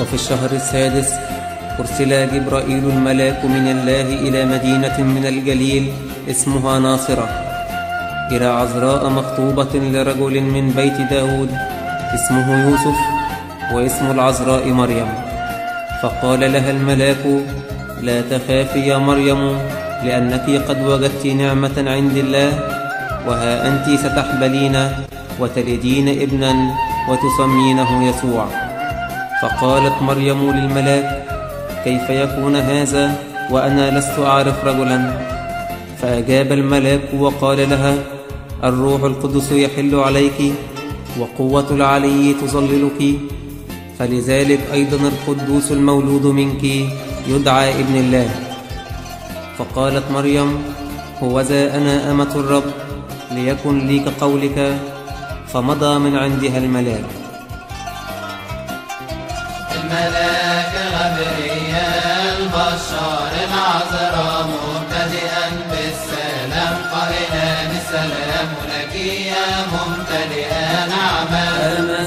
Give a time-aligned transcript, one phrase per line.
[0.00, 1.10] وفي الشهر السادس
[1.80, 5.92] أرسل جبرائيل الملاك من الله إلى مدينة من الجليل
[6.30, 7.28] اسمها ناصرة
[8.32, 11.50] إلى عذراء مخطوبة لرجل من بيت داود
[12.14, 12.98] اسمه يوسف
[13.72, 15.31] واسم العذراء مريم.
[16.02, 17.24] فقال لها الملاك
[18.02, 19.58] لا تخافي يا مريم
[20.04, 22.50] لأنك قد وجدت نعمة عند الله
[23.28, 24.76] وها أنت ستحبلين
[25.40, 26.52] وتلدين ابنا
[27.08, 28.46] وتسمينه يسوع.
[29.42, 31.06] فقالت مريم للملاك
[31.84, 33.14] كيف يكون هذا
[33.50, 34.98] وأنا لست أعرف رجلا؟
[36.02, 37.94] فأجاب الملاك وقال لها
[38.64, 40.38] الروح القدس يحل عليك
[41.18, 43.00] وقوة العلي تظللك
[43.98, 46.64] فلذلك أيضا القدوس المولود منك
[47.26, 48.30] يدعى ابن الله.
[49.58, 50.62] فقالت مريم
[51.22, 52.64] هوذا أنا أمة الرب
[53.30, 54.78] ليكن لي كقولك
[55.52, 57.04] فمضى من عندها الملاك
[59.74, 70.01] الملاك غبريال بشار العذراء مبتدئا بالسلام قائلا السلام لك يا أما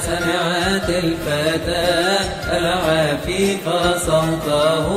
[0.05, 2.25] سمعت الفتاة
[2.57, 3.69] العفيف
[4.05, 4.87] صوته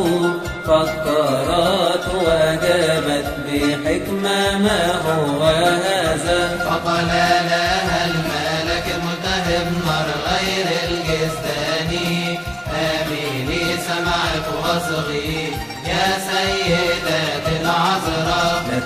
[0.67, 6.59] فكرت وجابت بحكمة ما هو هذا.
[6.59, 12.39] فقال لها الملك الملتهب نار غير الجسداني
[12.75, 15.53] آميني سمعت وصغي
[15.86, 16.97] يا سيدات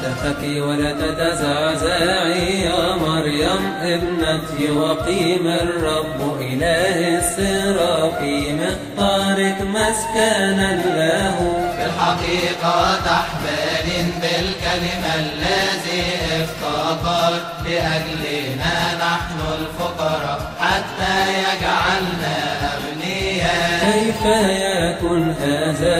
[0.03, 11.39] تخفي ولا تتزعزعي يا مريم ابنتي وقيم الرب إله السرافيم اختارك مسكنا له.
[11.77, 13.89] في الحقيقة تحبال
[14.21, 16.05] بالكلمة الذي
[16.43, 17.33] افتقر
[17.65, 22.37] لأجلنا نحن الفقراء حتى يجعلنا
[22.73, 23.93] أغنياء.
[23.93, 25.99] كيف يكون هذا؟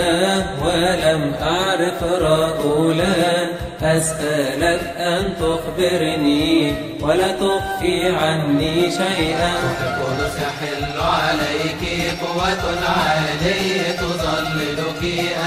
[0.63, 3.47] ولم أعرف رجلا
[3.83, 9.53] أسألك أن تخبرني ولا تخفي عني شيئا.
[9.83, 11.83] القدس يحل عليك
[12.23, 15.03] قوة العلي تظللك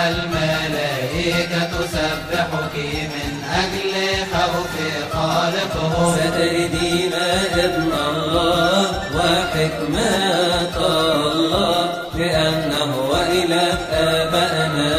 [0.08, 2.76] الملائكة تسبحك
[3.14, 3.32] من
[3.62, 3.94] أجل
[4.34, 4.74] خوف
[5.14, 5.94] خالقه.
[6.16, 7.14] ستجدين
[7.54, 8.86] ابن الله
[9.16, 14.96] وحكمة الله لأنه وإله آبائنا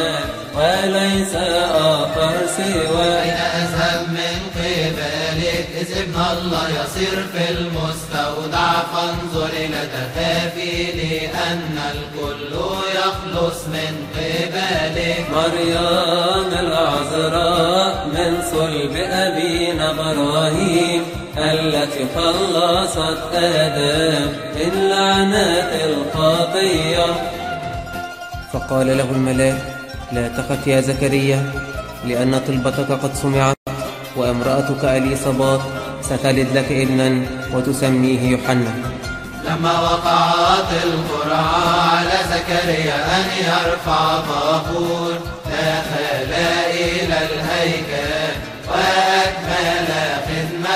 [0.57, 2.26] وليس آخر
[2.57, 8.73] سوى أين أذهب من قبلك إذ ابن الله يصير في المستودع.
[8.93, 12.53] فانظر لا تخافي لأن الكل
[12.99, 21.03] يخلص من قبلك مريم العذراء من صلب أبينا إبراهيم.
[21.39, 27.07] التي خلصت آدم من لعنات الخطية
[28.53, 29.63] فقال له الملاك
[30.13, 31.53] لا تخف يا زكريا
[32.07, 33.57] لأن طلبتك قد سمعت
[34.17, 35.61] وامرأتك أليصابات
[36.03, 38.75] ستلد لك ابنا وتسميه يوحنا.
[39.49, 45.13] لما وقعت القرعة على زكريا أن يرفع بخور
[45.47, 46.33] دخل
[46.71, 48.33] إلى الهيكل
[48.69, 49.89] وأكمل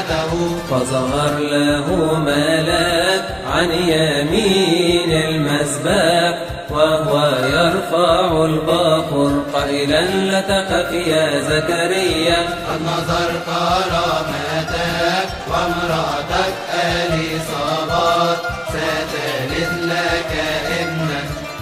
[0.01, 3.25] خدمته فظهر له ملاك
[3.55, 6.39] عن يمين المسبح
[6.71, 12.37] وهو يرفع البخور قائلا لا تخف يا زكريا.
[12.69, 20.33] قد نظر كرامتك وامرأتك أليصابات ستلد لك
[20.81, 21.21] ابنا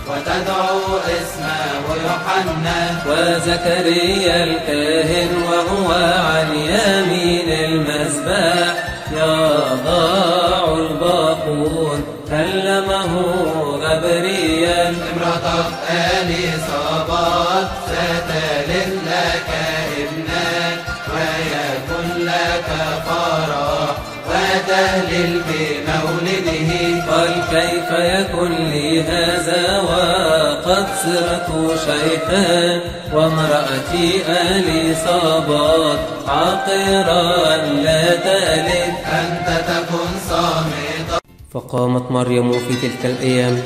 [0.08, 1.57] وتدعو اسمه
[2.02, 8.88] يوحنا وزكريا الكاهن وهو عن يمين المسبح.
[9.12, 11.98] يضع البخور
[12.28, 13.12] كلمه
[13.82, 19.48] غبريا امرأتك أليصابات ستلد لك
[19.98, 20.50] ابنا
[21.14, 22.68] ويكون لك
[23.06, 23.96] فرح
[24.28, 25.77] وتهلل بمولده
[27.10, 31.48] قال كيف يكن لي هذا وقد صرت
[31.86, 32.80] شيخا
[33.14, 38.70] وامرأتي أليصابات عاقرا لا تلد.
[39.20, 41.18] أنت تكن صامتا.
[41.50, 43.62] فقامت مريم في تلك الأيام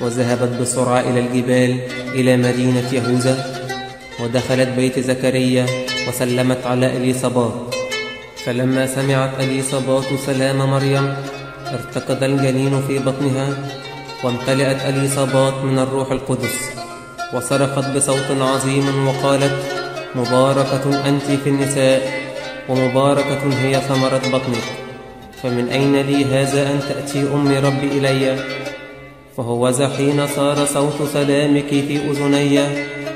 [0.00, 1.80] وذهبت بسرعة إلى الجبال
[2.14, 3.34] إلى مدينة يهوذا
[4.20, 5.66] ودخلت بيت زكريا
[6.08, 7.74] وسلمت على إليصابات
[8.44, 11.14] فلما سمعت إليصابات سلام مريم
[11.72, 13.48] ارتقد الجنين في بطنها
[14.24, 16.70] وامتلأت إليصابات من الروح القدس
[17.34, 19.56] وصرخت بصوت عظيم وقالت
[20.14, 22.12] مباركة أنت في النساء
[22.68, 24.66] ومباركة هي ثمرة بطنك
[25.42, 28.36] فمن أين لي هذا أن تأتي أم ربي إلي؟
[29.36, 32.60] فهوذا حين صار صوت سلامك في أذني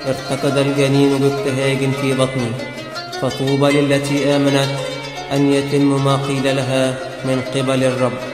[0.07, 2.51] ارتقد الجنين بابتهاج في بطني
[3.21, 4.69] فطوبى للتي آمنت
[5.33, 8.34] أن يتم ما قيل لها من قبل الرب.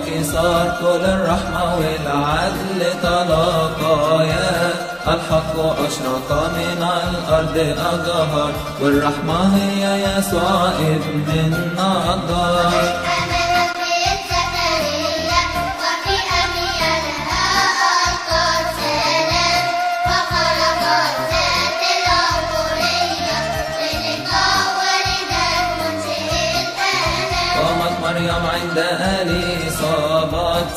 [0.00, 4.72] بأرغن وكسار كل الرحمة والعدل تلاقايا
[5.06, 8.52] الحق أشرق من الأرض أجهر
[8.82, 13.00] والرحمة هي يسوع ابن النجار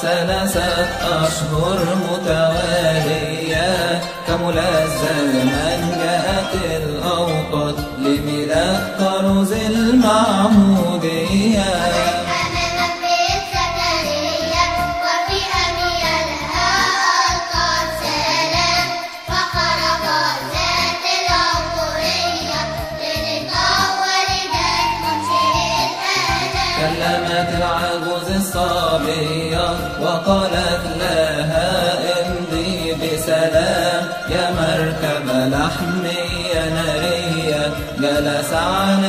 [0.03, 0.69] ثلاثة
[1.23, 3.71] أشهر متوالية
[4.27, 6.53] كمل الزمن جاءت
[6.83, 10.83] الأوقات لميلاد طرز المعمودية.
[38.53, 39.02] sun.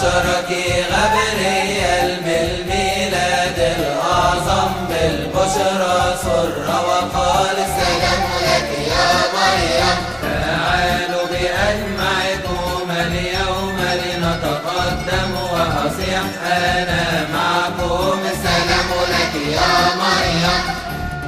[0.00, 0.50] بشرك
[0.92, 9.98] غبريل بالميلاد الأعظم بالبشرى سر وقال السلام لك يا مريم.
[10.22, 16.22] تعالوا بأجمعكم اليوم لنتقدم وأصيح.
[16.46, 18.18] أنا معكم.
[18.32, 20.62] السلام لك يا مريم.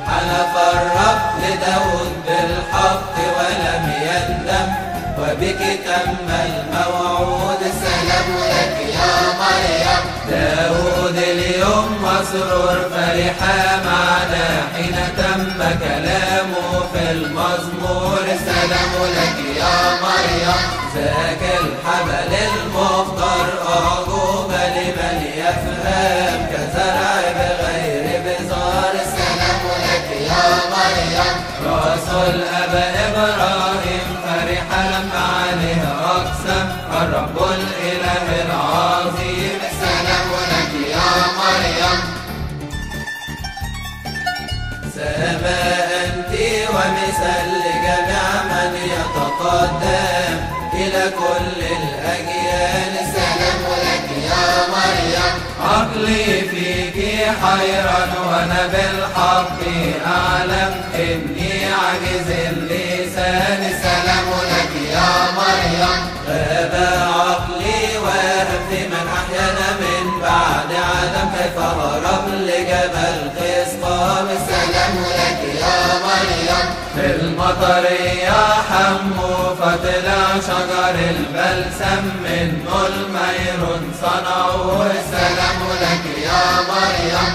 [0.07, 4.69] حلف الرب لداود بالحق ولم يندم.
[5.19, 6.72] وبك تم الموعود
[10.33, 14.49] داود اليوم مسرور فرحا معنا.
[14.75, 20.63] حين تم كلامه في المزمور السلام لك يا مريم.
[20.95, 26.39] ذاك الحبل المختار أعجوبة لمن يفهم.
[26.53, 31.35] كزرع بغير بزار السلام لك يا مريم.
[31.67, 35.83] رسول أبا إبراهيم فرح لما عليه
[36.17, 36.67] أقسم.
[37.03, 37.37] الرب
[45.17, 46.33] سماء أنت
[46.75, 50.37] ومثل لجميع من يتقدم.
[50.75, 55.35] إلى كل الأجيال السلام لك يا مريم.
[55.61, 56.99] عقلي فيك
[57.43, 59.61] حيران وأنا بالحق
[60.07, 63.61] أعلم إني عاجز اللسان.
[63.73, 66.01] السلام لك يا مريم.
[79.73, 87.35] فطلع شجر البلسم منه الميرون صنعوه السلام لك يا مريم.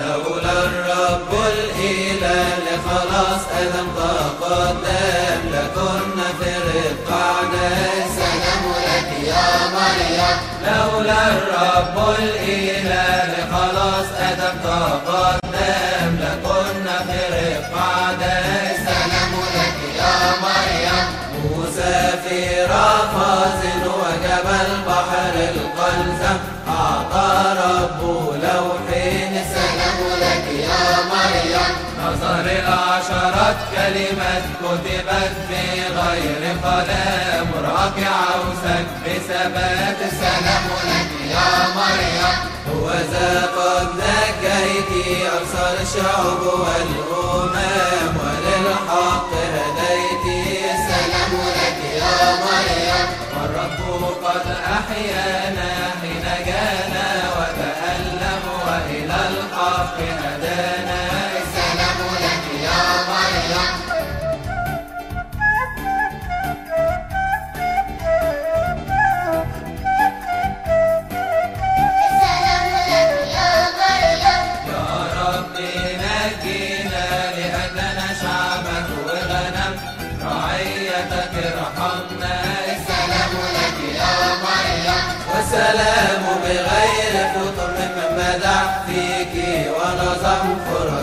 [0.00, 7.68] لولا الرب الإله لخلاص آدم تقدم لكنا في رقعنا
[8.04, 10.36] السلام لك يا مريم.
[10.66, 17.99] لولا الرب الإله لخلاص آدم تقدم لكنا في رقعنا
[26.68, 27.32] أعطى
[27.64, 31.72] ربه لوحين سلام لك يا مريم.
[32.02, 32.46] نظر
[33.74, 37.48] كلمات كتبت بغير قلم.
[37.64, 42.36] راكعة وسك بثبات سلام لك يا مريم.
[42.70, 44.90] هو ذا قد ذكيت
[45.32, 49.30] أبصر الشعوب والأمم وللحق
[54.30, 55.79] قد أحيانا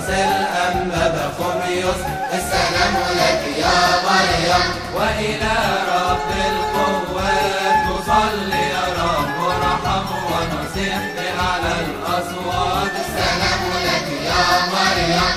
[0.08, 2.02] فرس الأنبا بخميس
[2.34, 5.56] السلام لك يا مريم وإلى
[5.94, 11.02] رب القوات نصلي يا رب ارحم ونصيح
[11.40, 12.92] على الأصوات.
[13.06, 15.34] السلام لك يا مريم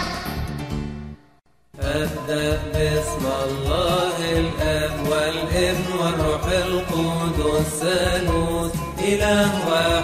[1.80, 9.99] أبدأ باسم الله الآب والابن والروح القدس ثالوث إله واحد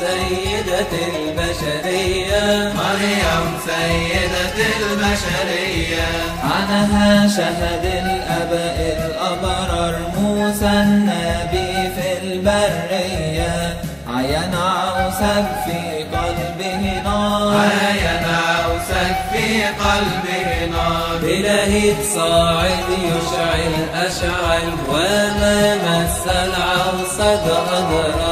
[0.00, 2.72] سيدة البشرية.
[2.72, 6.08] مريم سيدة البشرية.
[6.44, 13.76] عنها شهد الأباء الأبرار موسى النبي في البرية.
[14.14, 17.56] عين عوسب في قلبه نار.
[17.56, 21.18] عاين عوسك في قلبه نار.
[21.22, 28.29] بلهيب صاعد يشعل أشعل وما مس في رؤيا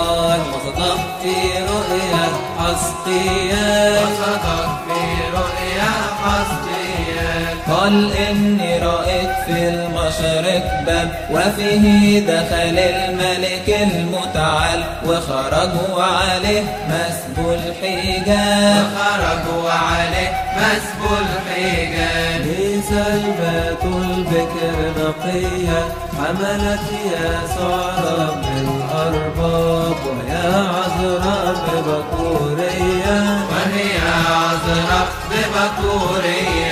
[2.79, 5.01] حسقيا وصدق في
[5.35, 5.93] رؤيا
[6.25, 18.87] حسقيا قال إني رأيت في المشرق باب وفيه دخل الملك المتعال وخرجوا عليه مسبو الحجاب
[18.87, 22.45] وخرجوا عليه مسبو الحجاب
[22.89, 33.19] سلبة البكر نقية حملت يسوع رب الأرباب ويا عذراء ببكورية
[33.51, 33.99] وهي
[34.29, 36.68] عذراء ببكورية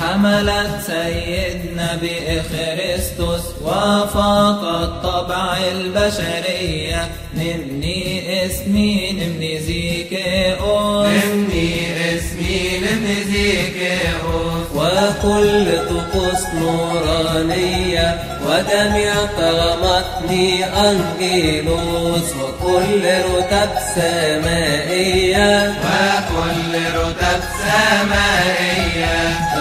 [0.00, 7.08] حملت سيدنا بإخريستوس وفاقت طبع البشرية.
[7.34, 11.74] نمني اسمي نمني زيكيوس إني
[12.16, 18.08] اسمي لمزيكيوس وكل طقوس نورانية
[18.46, 22.28] وجميع كرامتني أنجيلوس.
[22.36, 29.16] وكل رتب سمائية وكل رتب سمائية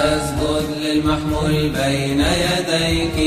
[0.05, 3.17] تسجد للمحمول بين يديك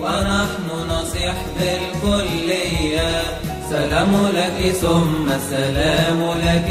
[0.00, 3.22] ونحن نصيح بالكلية
[3.70, 6.70] سلام لك ثم سلام لك.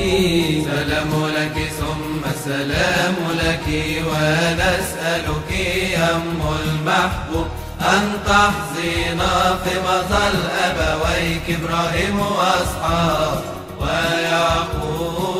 [0.71, 3.67] سلام لك ثم السلام لك
[4.09, 5.51] ونسألك
[5.93, 7.47] يا أم المحبوب
[7.81, 13.41] أن تحظينا في مظل أبويك إبراهيم وأصحاب
[13.81, 15.38] ويعقوب.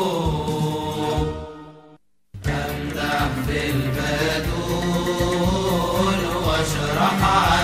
[7.21, 7.58] my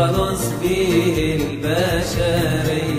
[0.00, 2.89] فخلص به البشريون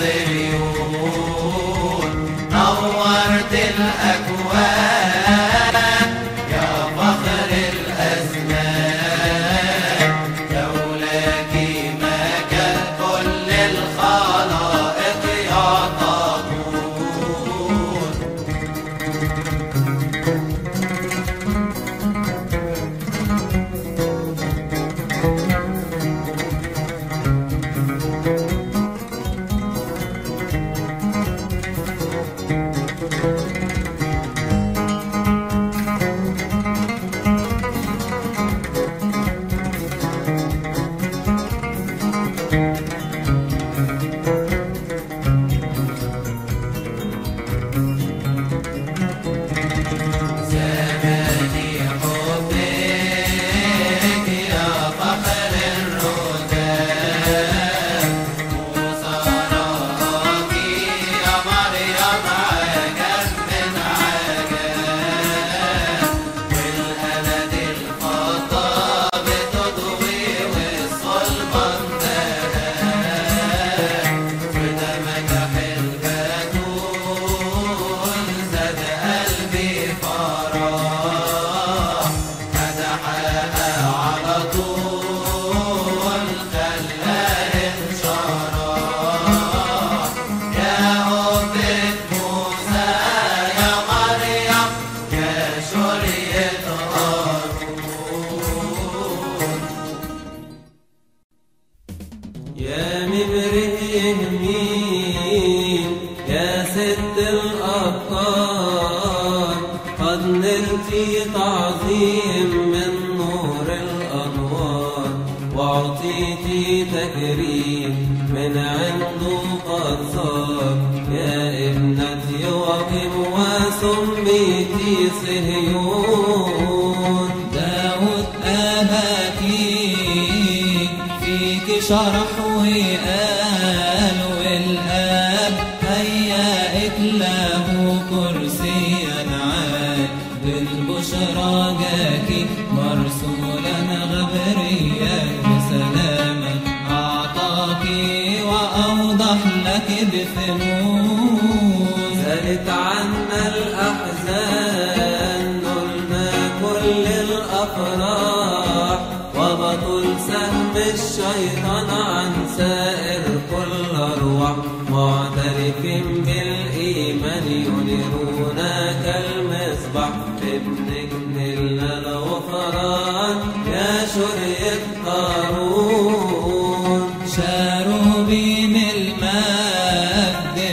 [0.00, 0.35] ابن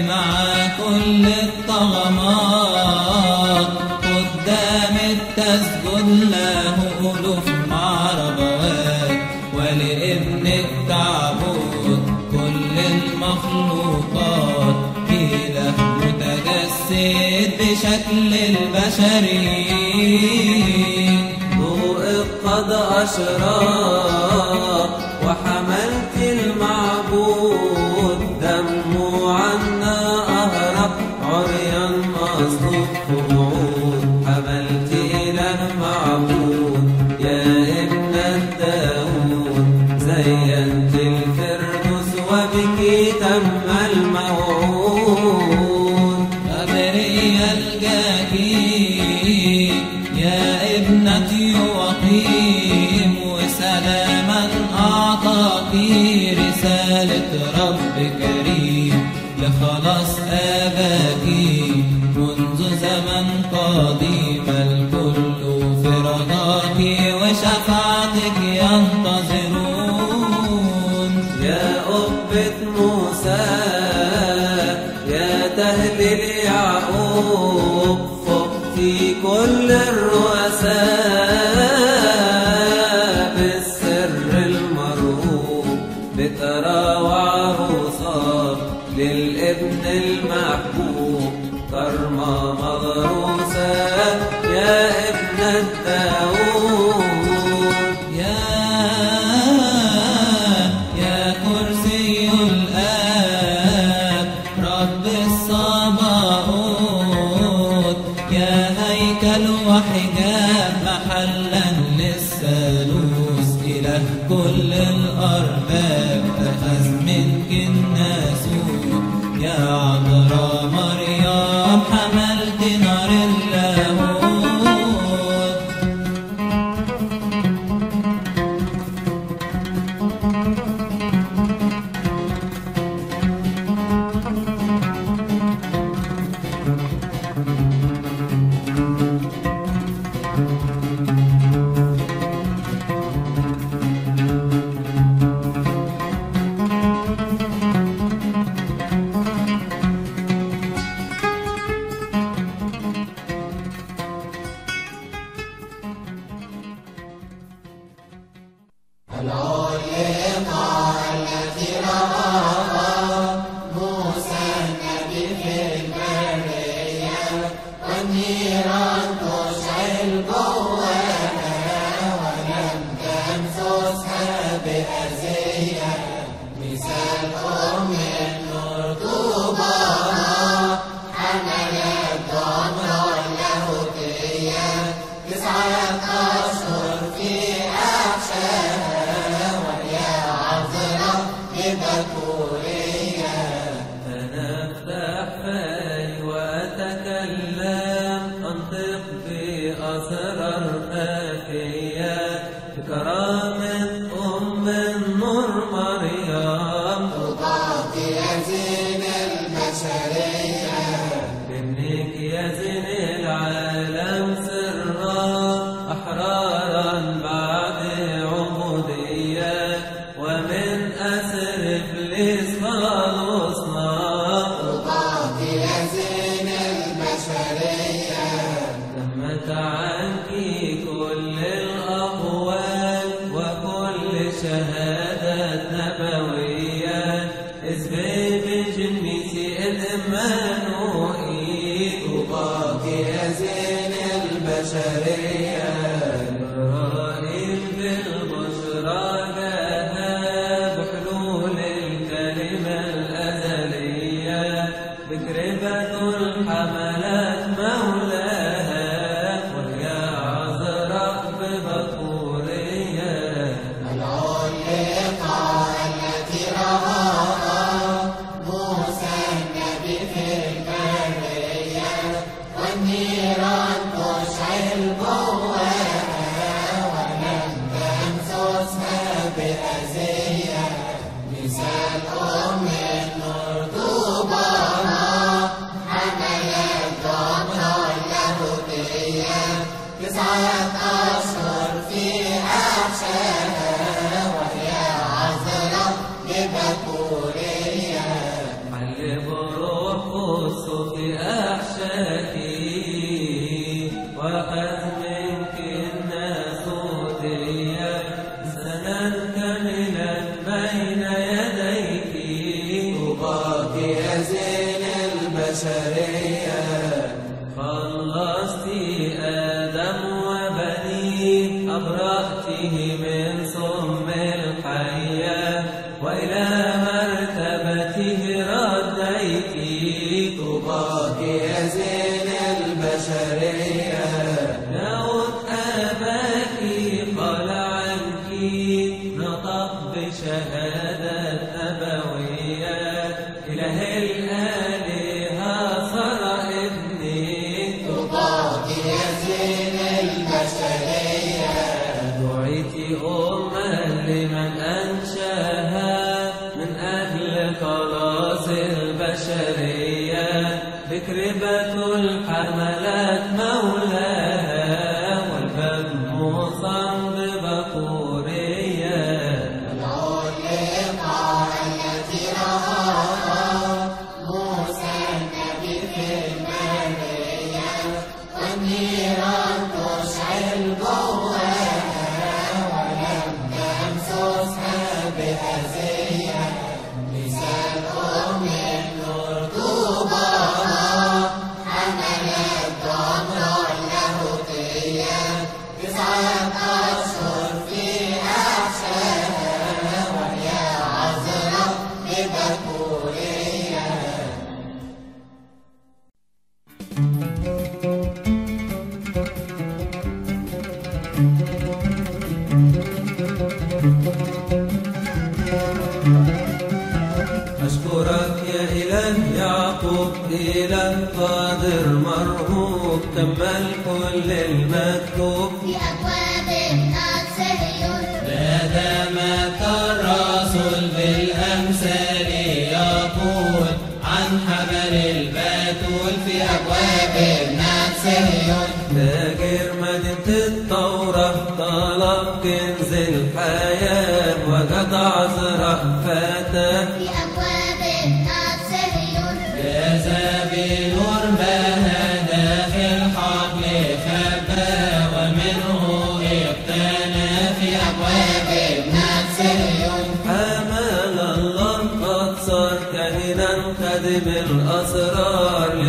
[0.08, 0.28] مع
[0.78, 2.64] كل الطغمات.
[4.04, 9.22] قدام التسجد له ألوف معربات
[9.54, 10.46] ولابن
[10.90, 11.86] تعبد
[12.32, 14.76] كل المخلوقات.
[15.10, 19.64] إله متجسد بشكل البشري
[21.58, 22.04] ضوء
[22.46, 24.33] قد أشرق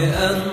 [0.09, 0.44] أن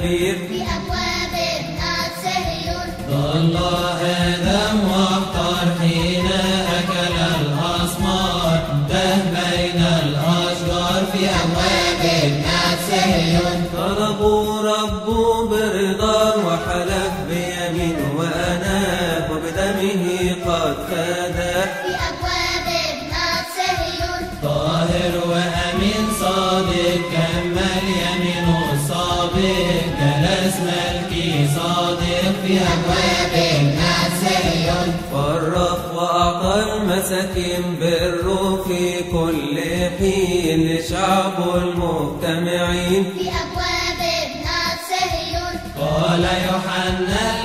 [0.00, 0.57] ver
[37.12, 39.58] المساكين بره في كل
[39.98, 43.04] حين لشعبه المجتمعين.
[43.04, 47.37] في أبواب ابنة صهيون قال يوحنا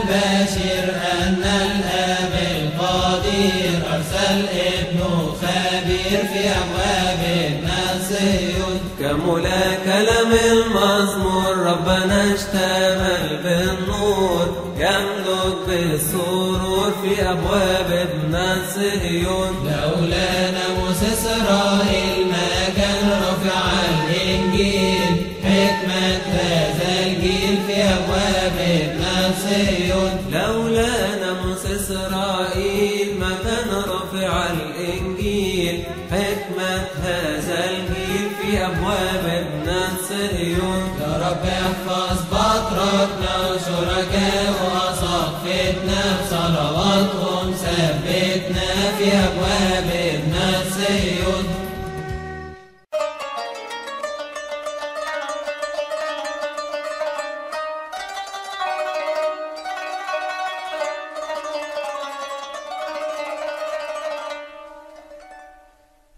[9.14, 14.48] كملا كلام المزمور ربنا اشتمل بالنور
[14.78, 18.34] يملك بالسرور في أبواب ابن
[18.76, 22.03] صهيون لولا ناموس إسرائيل.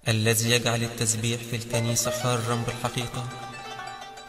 [0.07, 3.23] الذي يجعل التسبيح في الكنيسة حارا بالحقيقة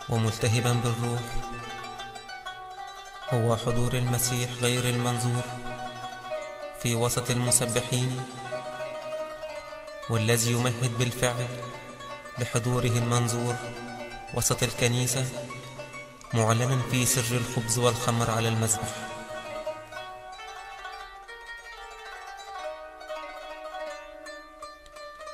[0.09, 1.21] وملتهبا بالروح
[3.31, 5.43] هو حضور المسيح غير المنظور
[6.83, 8.21] في وسط المسبحين
[10.11, 11.47] والذي يمهد بالفعل
[12.39, 13.55] لحضوره المنظور
[14.35, 15.25] وسط الكنيسة
[16.35, 19.07] معلنا في سر الخبز والخمر على المذبح.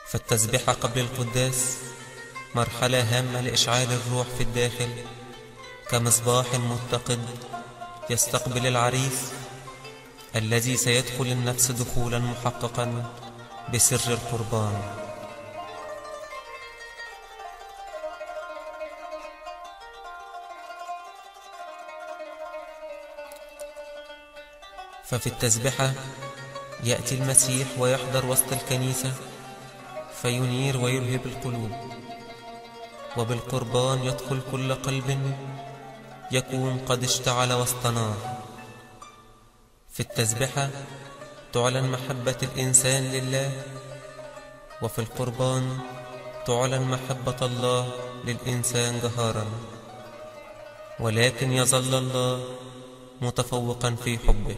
[0.09, 1.77] فالتسبيحة قبل القداس
[2.55, 4.91] مرحلة هامة لإشعال الروح في الداخل
[5.91, 7.27] كمصباح متقد
[8.11, 9.33] يستقبل العريس
[10.37, 13.13] الذي سيدخل النفس دخولا محققا.
[13.73, 14.83] بسر القربان.
[25.05, 25.93] ففي التسبحة
[26.85, 29.13] يأتي المسيح ويحضر وسط الكنيسة
[30.23, 31.73] فينير ويلهب القلوب.
[33.17, 35.37] وبالقربان يدخل كل قلب
[36.31, 38.43] يكون قد اشتعل واستنار
[39.93, 40.71] في التسبحة
[41.53, 43.51] تعلن محبة الإنسان لله
[44.83, 45.79] وفي القربان
[46.47, 47.93] تعلن محبة الله
[48.25, 49.47] للإنسان جهارا.
[51.01, 52.45] ولكن يظل الله
[53.21, 54.57] متفوقا في حبه.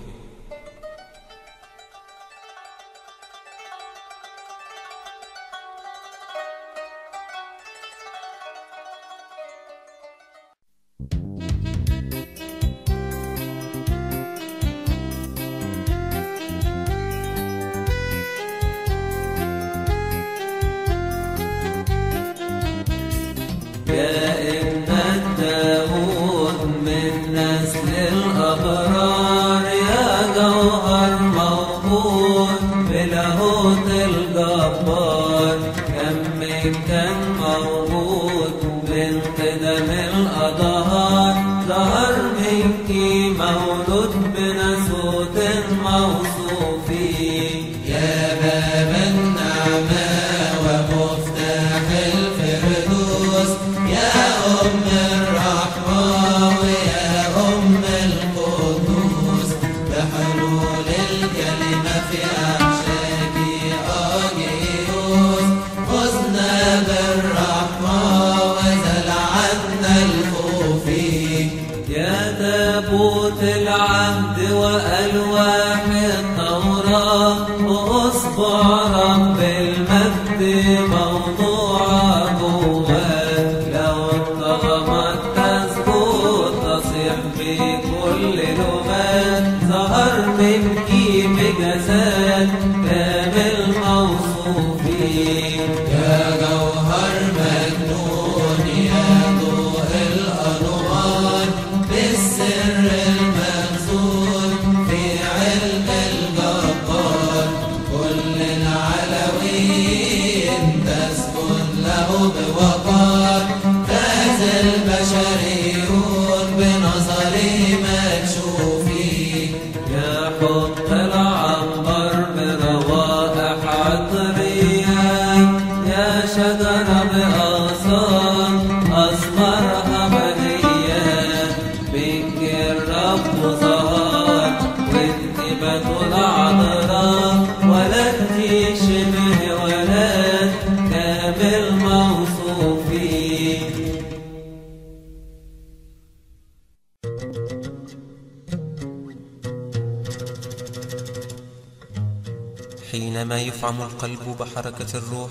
[154.35, 155.30] القلب بحركة الروح.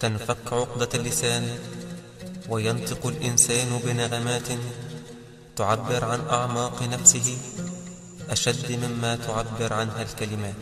[0.00, 1.58] تنفك عقدة اللسان
[2.48, 4.48] وينطق الإنسان بنغمات
[5.56, 7.38] تعبر عن أعماق نفسه
[8.30, 10.54] أشد مما تعبر عنها الكلمات.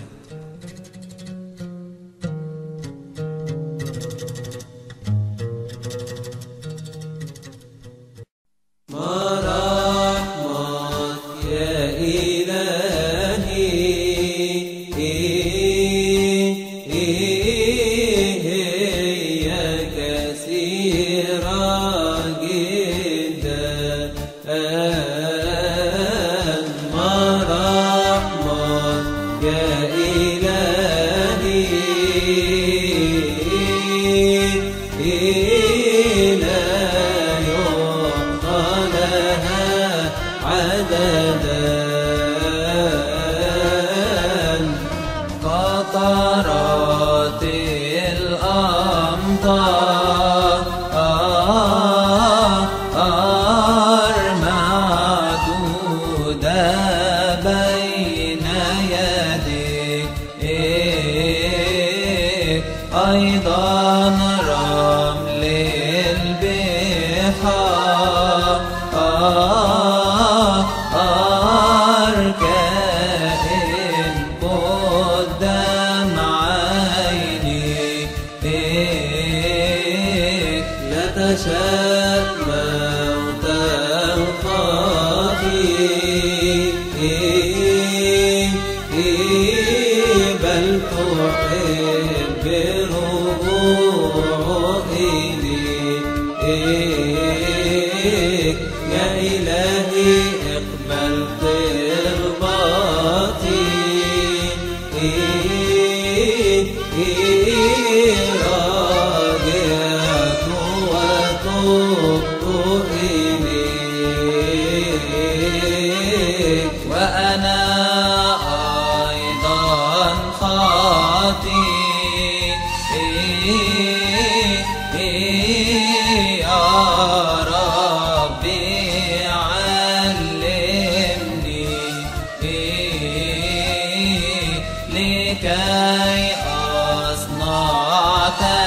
[138.30, 138.59] لكي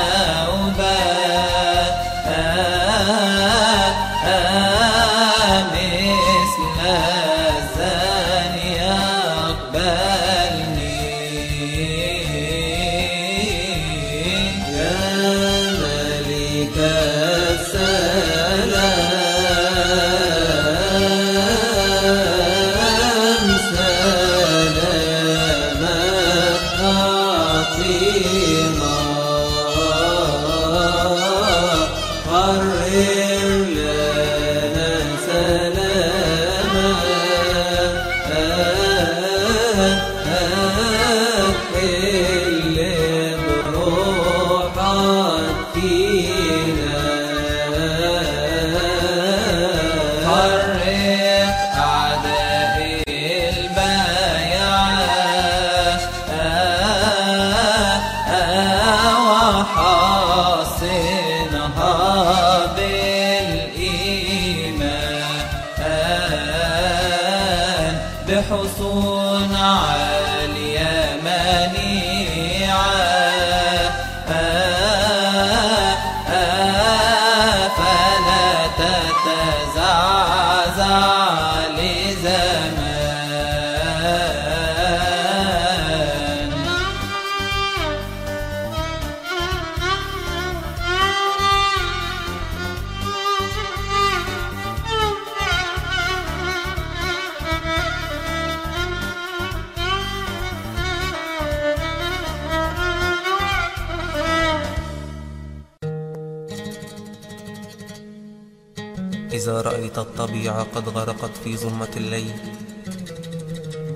[109.94, 112.34] رأيت الطبيعة قد غرقت في ظلمة الليل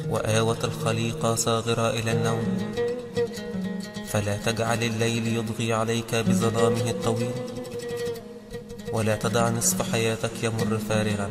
[0.10, 2.58] وآوت الخليقة صاغرة إلى النوم.
[4.08, 7.32] فلا تجعل الليل يضغي عليك بظلامه الطويل
[8.94, 11.30] ولا تدع نصف حياتك يمر فارغا.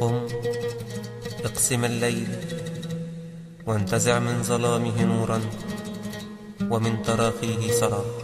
[0.00, 0.26] قم
[1.44, 2.28] اقسم الليل
[3.66, 5.40] وانتزع من ظلامه نورا
[6.70, 8.23] ومن تراخيه سراب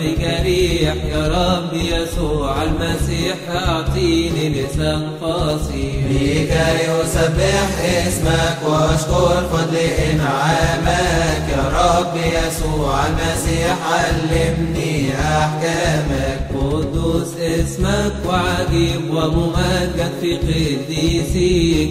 [0.00, 6.52] بقلب جريح يا رب يسوع المسيح أعطيني لسان فصيح بك
[6.88, 7.68] يسبح
[8.06, 9.76] اسمك واشكر فضل
[10.12, 16.40] انعامك يا رب يسوع المسيح علمني أحكامك.
[16.54, 20.09] قدوس اسمك وعجيب وممجد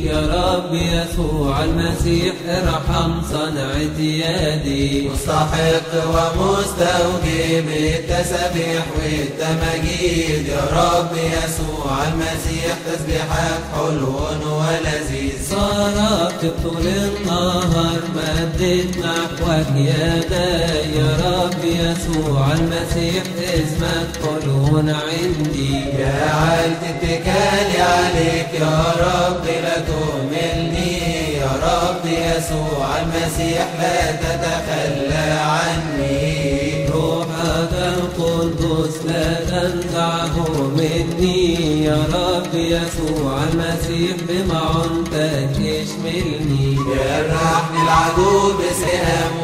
[0.06, 5.10] يا رب يسوع المسيح ارحم صنعة يدي.
[5.10, 14.16] مستحق ومستوجب التسبيح والتمجيد يا رب يسوع المسيح تسبيحك حلو
[14.60, 15.38] ولذيذ.
[15.50, 20.52] صرفت طول النهار مدت نحوك يدي
[20.98, 23.24] يا رب يسوع المسيح
[23.54, 25.74] اسمك حلو عندي.
[25.98, 28.29] جعلت اتكالي عليك.
[28.30, 36.90] يا رب لا تهملني يا رب يسوع المسيح لا تتخلى عني.
[36.94, 40.36] روحك القدس لا تنزعه
[40.78, 41.84] مني.
[41.84, 46.76] يا رب يسوع المسيح بمعنتك اشملني.
[46.76, 49.39] جرحني العدو بسهام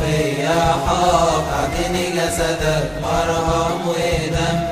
[0.00, 0.60] فيا
[1.52, 2.90] اعطيني جسدك
[3.86, 4.70] ودمك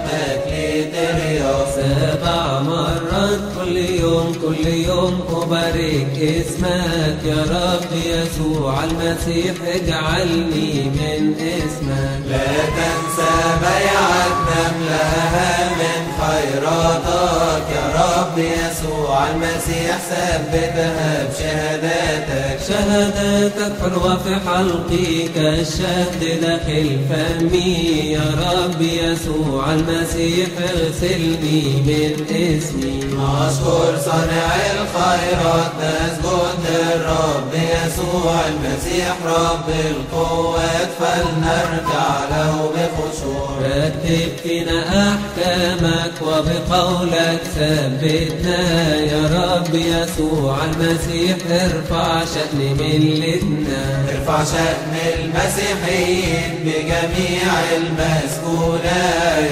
[1.78, 12.20] سبع مرات كل يوم كل يوم أبارك اسمك يا رب يسوع المسيح اجعلني من اسمك.
[12.28, 12.46] لا
[12.76, 16.07] تنسى بيعك نملها من
[16.39, 28.12] خيراتك يا رب يسوع المسيح ثبتها بشهاداتك شهاداتك حلوة في حلقي كالشهد داخل فمي.
[28.12, 39.16] يا رب يسوع المسيح اغسلني من اسمي نشكر صانع الخيرات نسجد للرب يسوع المسيح.
[39.26, 43.49] رب القوات فلنرجع له بخشوع.
[43.61, 54.04] رتب فينا أحكامك وبقولك ثبتنا يا رب يسوع المسيح ارفع شأن ملتنا.
[54.12, 59.00] ارفع شأن المسيحيين بجميع المسكونة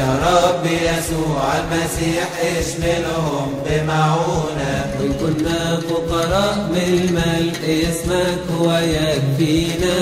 [0.01, 4.87] يا رب يسوع المسيح اشملهم بمعونة.
[5.01, 9.99] وإن كنا فقراء من المال اسمك هو يكفينا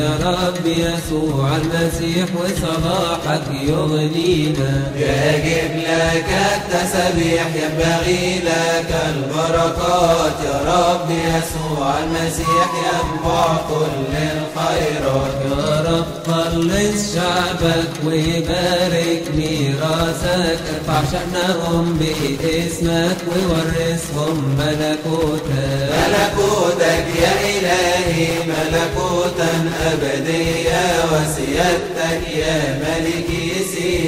[0.00, 4.92] يا رب يسوع المسيح وصلاحك يغنينا.
[4.96, 5.72] يجب
[6.18, 10.36] لك التسبيح ينبغي لك البركات.
[10.44, 15.34] يا رب يسوع المسيح ينبع كل الخيرات.
[15.50, 20.60] يا رب خلص شعبك وبارك ميراثك.
[20.74, 22.00] ارفع شأنهم
[22.42, 25.90] باسمك وورثهم ملكوتك.
[25.98, 33.57] ملكوتك يا إلهي ملكوتا أبدية وسيادتك يا ملكي.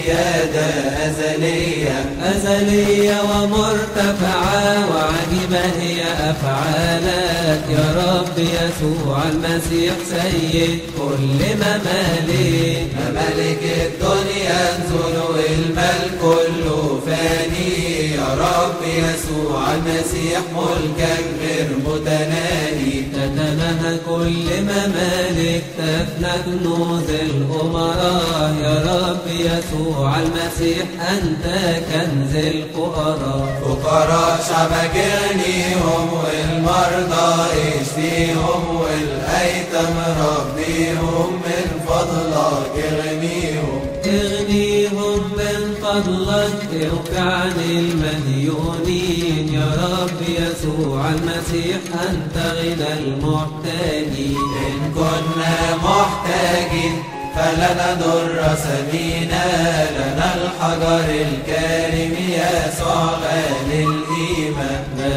[0.04, 0.66] سيادة
[1.06, 14.76] أزلية أزلية ومرتفعة وعجيبة هي أفعالك يا رب يسوع المسيح سيد كل ممالك ملك الدنيا
[14.76, 26.32] انزل والمال كله فاني يا رب يسوع المسيح ملكك غير متناهي تتنهى كل ممالك تفنى
[26.46, 28.54] كنوز الأمراء.
[28.62, 31.44] يا رب يسوع المسيح أنت
[31.90, 37.30] كنز الفقراء فقراء شعبك اغنيهم والمرضى
[37.80, 43.80] اشفيهم والايتام ربيهم من فضلك اغنيهم.
[44.06, 49.54] اغنيهم من فضلك اوقعني المديونين.
[49.54, 54.36] يا رب يسوع المسيح أنت غنى المحتاجين
[54.66, 56.94] إن كنا محتاجين
[57.40, 59.44] فلا نضر سبينا
[59.96, 63.99] لنا الحجر الكريم يسوع غالي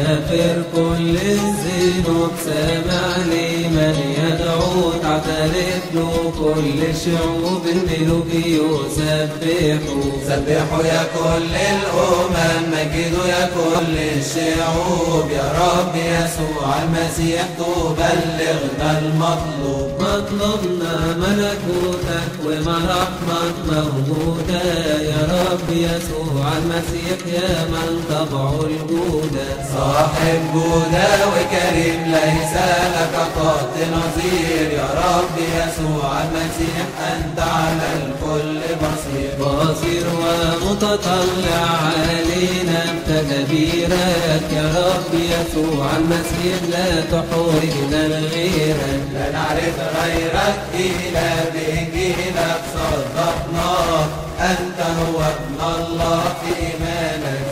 [0.04, 10.10] غافر كل الذنوب سامع لمن يدعو تعترف له كل الشعوب الملوك يسبحوا.
[10.28, 15.30] سبحوا يا كل الأمم مجدوا يا كل الشعوب.
[15.30, 19.90] يا رب يسوع المسيح تبلغنا المطلوب.
[20.00, 24.64] مطلبنا ملكوتك ومرحمك موجودة.
[25.10, 29.64] يا رب يسوع المسيح يا من طبعه الجودة
[29.94, 32.54] صاحب جودة وكريم ليس
[32.94, 34.70] لك قط نظير.
[34.72, 39.30] يا رب يسوع المسيح أنت على الكل بصير.
[39.40, 51.30] بصير ومتطلع علينا بتدبيرك يا رب يسوع المسيح لا تحرجنا لغيرك لا نعرف غيرك إلا
[51.54, 54.08] بإنجيلك صدقناك
[54.40, 57.03] أنت هو ابن الله في إيمانك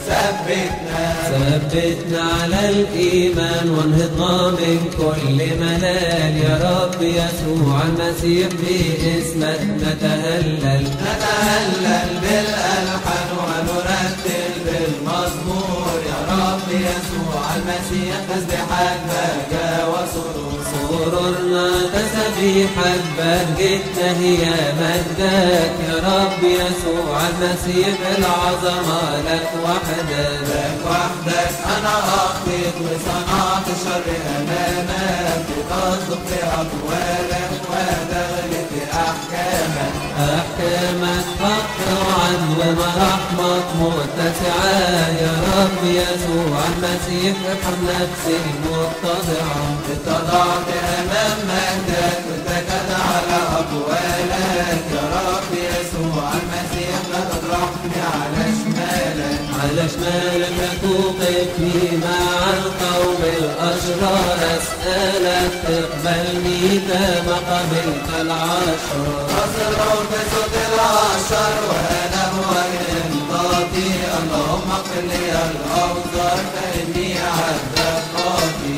[0.08, 1.04] ثبتنا.
[1.30, 10.84] ثبتنا على الإيمان وانهضنا من كل ملال يا رب يسوع المسيح باسمك نتهلل.
[11.02, 15.96] نتهلل بالألحان ونرتل بالمزمور.
[16.10, 19.61] يا رب يسوع المسيح وسرور سرورنا
[22.42, 24.44] تسبيحك بهجتنا هي
[24.80, 25.72] مجدك.
[25.88, 30.40] يا رب يسوع المسيح العظمة لك وحدك.
[30.48, 35.44] لك وحدك أنا أخطيت وصنعت شر أمامك.
[35.48, 39.94] بتصدق في أقوالك وتغلب في أحكامك.
[40.18, 41.21] أحكامك.
[41.42, 49.62] وعدل ومرحمك متسعة يا رب يسوع المسيح ارحم نفسي المتضعة
[49.92, 50.68] اتضعت
[50.98, 54.82] أمام مجدك واتكت على أقوالك.
[54.94, 58.61] يا رب يسوع المسيح لا تطرحني على شمالك
[59.62, 72.22] على شمالك توقفني مع القوم الأشرار؟ أسألك تقبلني كما قبلت العشرة أصروا بصوت العشر وأنا
[72.34, 78.76] بوجه انطاطي اللهم اغفر لي الأوزار فإني عبدك خاطي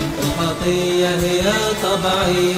[0.64, 1.42] الخطية هي
[1.82, 2.54] طبعي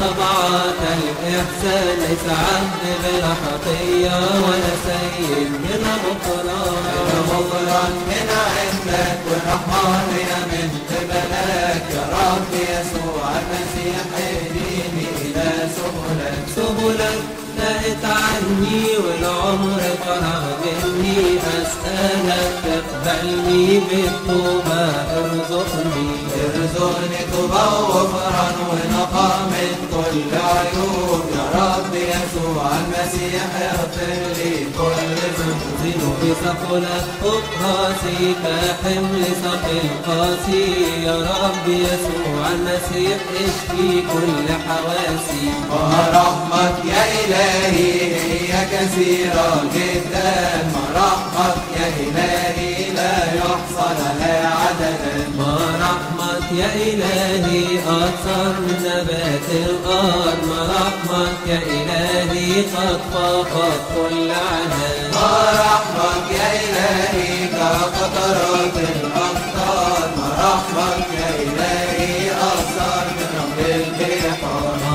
[0.00, 1.98] طبعك الإحسان.
[1.98, 6.82] ليس عبد بلا خطية ولا سيد أنا مقرار
[7.28, 11.84] مغفرا من عندك ورحماني من قبلك.
[11.94, 16.42] يا رب يسوع المسيح اهديني إلى سبلك.
[16.56, 17.22] سبلك
[17.58, 21.38] نهت عني والعمر فرغ مني.
[21.60, 26.10] أسألك تقبلني بالتوبة ارزقني
[26.80, 35.60] ارزقني توبة وغفران ونقاء من كل عيوب يا رب يسوع المسيح اغفر لي كل ذنوب
[35.82, 40.64] ذنوبي ثقلت فوق راسي كحمل ثقل قاسي
[41.04, 45.46] يا رب يسوع المسيح اشفي كل حواسي.
[45.70, 50.32] ورحمك يا إلهي هي كثيرة جدا.
[50.74, 55.28] مرحمك يا إلهي لا يحصى لها عددا.
[55.38, 55.70] ما
[56.52, 66.48] يا إلهي أكثر من نبات الأرض رحمك يا إلهي قد فاقت كل عدد مرحمك يا
[66.64, 74.89] إلهي كقطرات الأمطار مرحمك يا إلهي أكثر من رمل البحار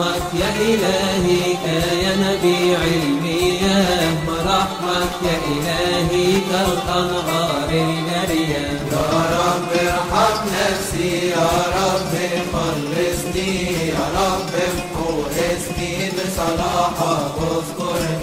[0.00, 11.28] رحمك يا إلهي كينبيع المياه ما رحمك يا إلهي كالأنهار الجارية يا رب ارحم نفسي
[11.30, 12.12] يا رب
[12.52, 14.50] خلصني يا رب
[15.38, 18.15] اسمي بصلاحك اذكرني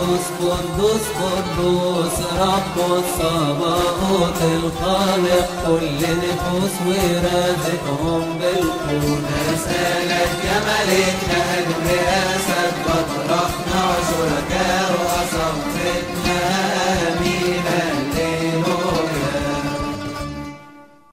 [0.00, 13.08] قدوس قدوس قدوس رب الصباغوت الخالق كل نفوس ورازقهم بالقوت رسالة يا ملك نهج قد
[13.26, 14.89] بطرحنا شركاء